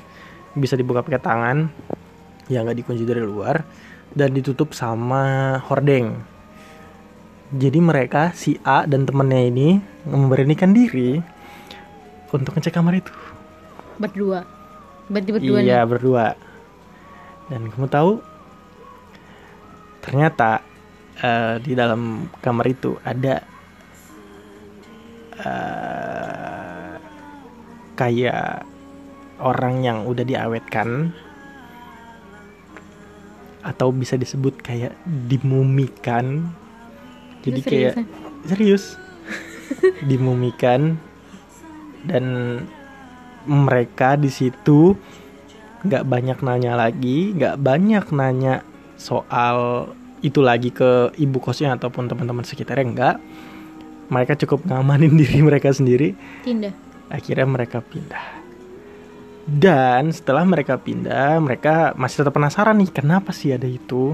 [0.59, 1.70] bisa dibuka pakai tangan
[2.50, 3.62] yang nggak dikunci dari luar
[4.11, 6.18] dan ditutup sama hordeng
[7.48, 11.16] Jadi mereka si A dan temennya ini memberanikan diri
[12.28, 13.14] untuk ngecek kamar itu.
[13.96, 14.58] Berdua.
[15.09, 15.88] Berarti berdua iya nih.
[15.88, 16.27] berdua.
[17.49, 18.12] Dan kamu tahu
[20.05, 20.61] ternyata
[21.21, 23.40] eh, di dalam kamar itu ada
[25.40, 26.94] eh,
[27.99, 28.64] kayak
[29.42, 31.11] orang yang udah diawetkan
[33.64, 36.53] atau bisa disebut kayak dimumikan.
[37.42, 37.94] Jadi Itu kayak
[38.47, 38.97] serius
[40.11, 40.97] dimumikan
[42.07, 42.25] dan
[43.48, 44.92] mereka di situ
[45.82, 48.61] nggak banyak nanya lagi nggak banyak nanya
[49.00, 49.88] soal
[50.20, 53.16] itu lagi ke ibu kosnya ataupun teman-teman sekitarnya enggak
[54.08, 56.16] mereka cukup ngamanin diri mereka sendiri.
[56.42, 56.72] Tinda.
[57.08, 58.37] akhirnya mereka pindah.
[59.48, 64.12] Dan setelah mereka pindah mereka masih tetap penasaran nih kenapa sih ada itu?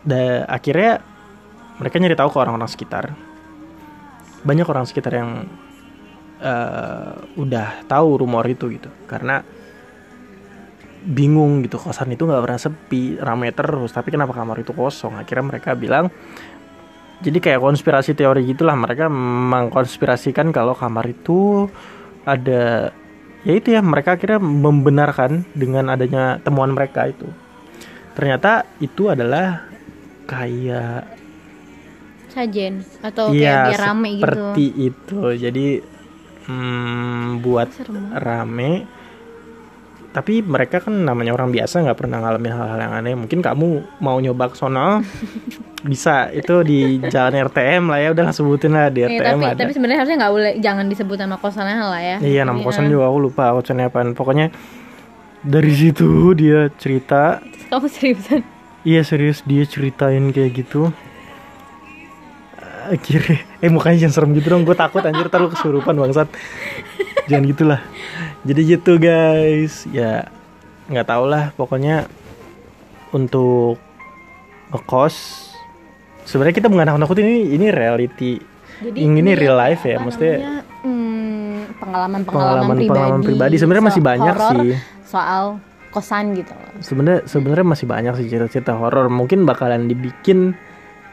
[0.00, 1.04] Dan akhirnya
[1.76, 3.12] mereka nyari tahu ke orang-orang sekitar.
[4.40, 5.44] Banyak orang sekitar yang
[6.40, 8.90] eh, udah tahu rumor itu gitu.
[9.06, 9.40] Karena
[11.06, 13.94] bingung gitu kosan itu nggak pernah sepi ramai terus.
[13.94, 15.14] Tapi kenapa kamar itu kosong?
[15.16, 16.10] Akhirnya mereka bilang
[17.22, 18.74] jadi kayak konspirasi teori gitulah.
[18.74, 19.06] Mereka
[19.52, 21.70] mengkonspirasikan kalau kamar itu
[22.26, 22.90] ada
[23.46, 27.30] ya itu ya mereka akhirnya membenarkan dengan adanya temuan mereka itu.
[28.18, 29.68] Ternyata itu adalah
[30.26, 31.06] kayak
[32.36, 34.20] Sajen atau Iya, kayak biar rame gitu.
[34.20, 35.20] seperti itu.
[35.40, 35.66] Jadi
[36.46, 38.10] hmm, buat Serem.
[38.12, 38.72] rame.
[40.08, 43.12] Tapi mereka kan namanya orang biasa nggak pernah ngalamin hal-hal yang aneh.
[43.14, 43.66] Mungkin kamu
[44.00, 45.04] mau nyoba ke sono
[45.84, 49.44] bisa itu di jalan RTM lah ya udah lah sebutin lah di Eh, RTM tapi
[49.44, 49.60] ada.
[49.60, 52.16] tapi sebenarnya harusnya nggak boleh jangan disebut nama kosannya lah ya.
[52.18, 54.08] Iya nama Jadi, kosan juga aku lupa kosannya apaan.
[54.12, 54.46] Pokoknya
[55.42, 58.40] dari situ dia cerita Kamu seriusan?
[58.82, 60.88] Iya serius dia ceritain kayak gitu
[62.92, 64.62] Akhirnya Eh mukanya jangan serem gitu dong.
[64.62, 65.26] Gue takut anjir.
[65.26, 66.28] Ntar lu kesurupan bangsat.
[67.26, 67.80] Jangan gitulah.
[68.46, 69.86] Jadi gitu guys.
[69.90, 70.30] Ya
[70.86, 72.06] nggak tau lah Pokoknya
[73.10, 73.82] Untuk
[74.70, 75.46] Ngekos
[76.26, 77.24] sebenarnya kita bukan nakut-nakutin.
[77.26, 78.32] Ini ini reality.
[78.76, 82.90] Jadi ini real life ya maksudnya hmm, pengalaman-pengalaman pengalaman pribadi.
[82.92, 83.54] pengalaman pribadi.
[83.56, 84.70] Sebenarnya masih so- banyak horor sih.
[85.06, 85.44] Soal
[85.94, 86.52] kosan gitu.
[86.52, 86.82] Loh.
[86.84, 90.52] sebenarnya sebenarnya masih banyak sih cerita-cerita horor mungkin bakalan dibikin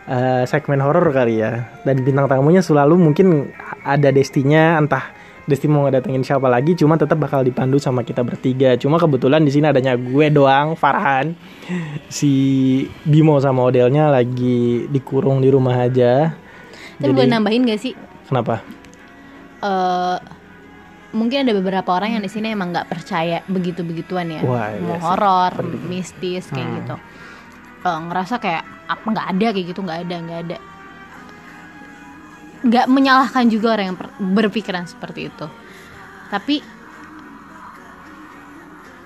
[0.07, 1.67] eh, segmen horor kali ya.
[1.83, 3.51] Dan bintang tamunya selalu mungkin
[3.83, 8.79] ada destinya entah Desti mau ngedatengin siapa lagi cuma tetap bakal dipandu sama kita bertiga.
[8.79, 11.35] Cuma kebetulan di sini adanya gue doang Farhan.
[12.07, 12.31] Si
[13.03, 16.31] Bimo sama modelnya lagi dikurung di rumah aja.
[16.95, 17.91] Tapi boleh nambahin gak sih?
[18.23, 18.63] kenapa?
[19.59, 20.17] Eh
[21.11, 24.41] mungkin ada beberapa orang yang di sini emang nggak percaya begitu begituan ya.
[24.47, 25.53] Wah, iya mau horor
[25.85, 26.77] mistis kayak Hmm.
[26.81, 26.95] gitu
[27.83, 30.57] Eh, ngerasa kayak apa nggak ada kayak gitu nggak ada nggak ada.
[32.63, 33.97] Nggak menyalahkan juga orang yang
[34.31, 35.45] berpikiran seperti itu.
[36.31, 36.55] Tapi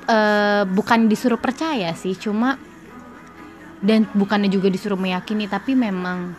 [0.08, 2.56] eh bukan disuruh percaya sih cuma
[3.84, 6.32] dan bukannya juga disuruh meyakini tapi memang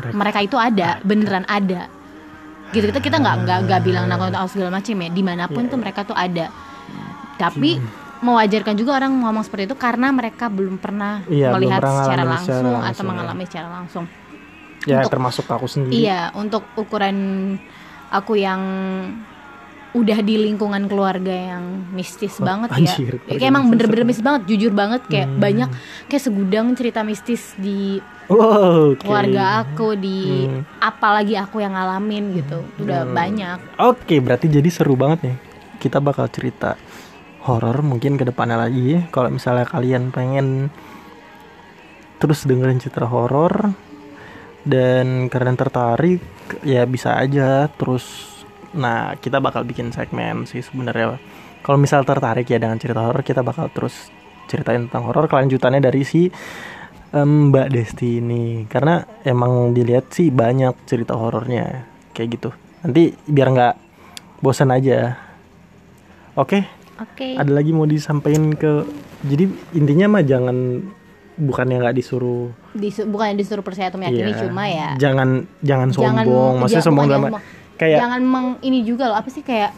[0.00, 1.88] Mereka- mereka itu ada beneran ada.
[2.70, 5.70] Gitu kita kita nggak nggak nggak bilang nakut segala macam ya di mana pun Iya,
[5.70, 6.50] tuh mereka tuh ada.
[7.38, 7.80] Tapi
[8.20, 12.22] mewajarkan juga orang ngomong seperti itu karena mereka belum pernah Iya, belum melihat pernah secara
[12.22, 13.10] langsung, secara atau langsung, ya.
[13.10, 14.04] mengalami secara langsung
[14.80, 17.16] ya Untuk- termasuk aku sendiri iya untuk ukuran
[18.08, 18.60] aku yang
[19.90, 24.46] udah di lingkungan keluarga yang mistis Oh, banget anjir, ya kayak emang bener-bener mistis banget
[24.46, 25.42] jujur banget kayak Hmm.
[25.42, 25.68] banyak
[26.06, 27.98] kayak segudang cerita mistis di
[28.30, 29.02] Wow, oke.
[29.02, 30.62] keluarga aku di Hmm.
[30.78, 33.12] apalagi aku yang ngalamin gitu udah Hmm.
[33.12, 35.36] banyak Oke, berarti jadi seru banget nih.
[35.76, 36.78] Kita bakal cerita
[37.44, 39.00] horor mungkin ke depannya lagi.
[39.08, 40.68] Kalau misalnya kalian pengen
[42.20, 43.72] terus dengerin cerita horor
[44.66, 46.20] dan kalian tertarik,
[46.64, 48.28] ya bisa aja terus.
[48.76, 51.16] Nah, kita bakal bikin segmen sih sebenarnya.
[51.60, 54.12] Kalau misal tertarik ya dengan cerita horor, kita bakal terus
[54.50, 56.26] ceritain tentang horor kelanjutannya dari si
[57.14, 62.50] em, Mbak Desti ini karena emang dilihat sih banyak cerita horornya kayak gitu
[62.82, 63.74] nanti biar nggak
[64.42, 65.14] bosan aja
[66.34, 68.84] oke oke ada lagi mau disampaikan ke
[69.22, 70.56] jadi intinya mah jangan
[71.34, 74.40] bukannya nggak disuruh Disu- bukan disuruh percaya atau meyakini Iya.
[74.42, 77.42] cuma ya jangan jangan jangan sombong maksudnya ja- sombong jangan sombong.
[77.74, 79.72] kayak jangan meng ini juga loh apa sih kayak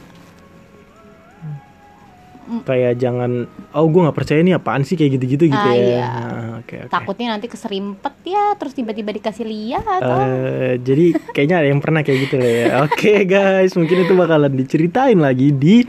[2.65, 6.07] kayak jangan oh gue nggak percaya ini apaan sih kayak gitu-gitu gitu Ah, ya iya.
[6.11, 10.21] Nah, oke oke takutnya nanti keserimpet ya terus tiba-tiba dikasih lihat oh.
[10.21, 12.67] Eh, jadi kayaknya ada yang pernah kayak gitu lah ya.
[12.83, 15.87] Oke guys, mungkin itu bakalan diceritain lagi di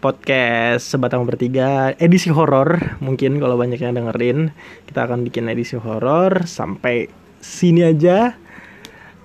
[0.00, 2.98] podcast sebatang bertiga edisi horor.
[3.04, 4.50] Mungkin kalau banyak yang dengerin,
[4.88, 7.06] kita akan bikin edisi horor sampai
[7.38, 8.34] sini aja.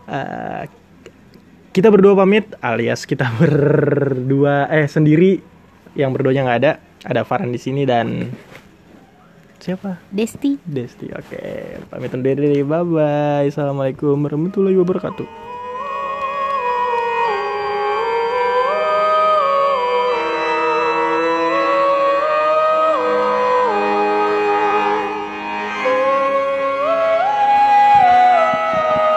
[0.06, 0.64] Eh,
[1.72, 5.40] kita berdua pamit alias kita berdua eh sendiri
[5.96, 6.74] yang berduanya nggak ada.
[7.08, 8.30] Ada Farhan di sini dan
[9.64, 9.98] siapa?
[10.12, 11.08] Desti Desti.
[11.16, 12.62] Oke, pamit undur diri.
[12.62, 13.48] Bye bye.
[13.48, 15.55] Assalamualaikum warahmatullahi wabarakatuh.